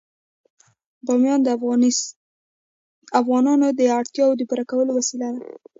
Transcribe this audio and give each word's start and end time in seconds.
بامیان 1.05 1.39
د 1.43 1.47
افغانانو 3.19 3.67
د 3.79 3.81
اړتیاوو 3.99 4.37
د 4.37 4.41
پوره 4.49 4.63
کولو 4.71 4.91
وسیله 4.99 5.27
ده. 5.35 5.41